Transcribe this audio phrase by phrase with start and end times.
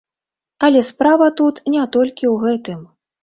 [0.67, 2.81] Але справа тут не толькі ў гэтым.